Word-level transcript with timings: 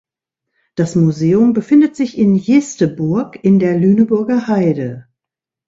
Das 0.73 0.95
Museum 0.95 1.53
befindet 1.53 1.95
sich 1.95 2.17
in 2.17 2.33
Jesteburg 2.33 3.37
in 3.43 3.59
der 3.59 3.77
Lüneburger 3.77 4.47
Heide. 4.47 5.07